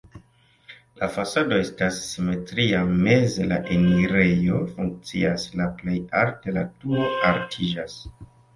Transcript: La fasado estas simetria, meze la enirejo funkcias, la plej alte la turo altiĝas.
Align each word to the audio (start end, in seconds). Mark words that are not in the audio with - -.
La 1.01 1.09
fasado 1.17 1.59
estas 1.63 1.99
simetria, 2.05 2.79
meze 3.09 3.47
la 3.53 3.59
enirejo 3.77 4.63
funkcias, 4.73 5.47
la 5.63 5.71
plej 5.83 6.01
alte 6.25 6.59
la 6.59 6.67
turo 6.83 7.09
altiĝas. 7.33 8.03